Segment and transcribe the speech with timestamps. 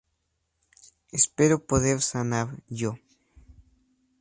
[1.11, 2.97] Espero poder sanar yo.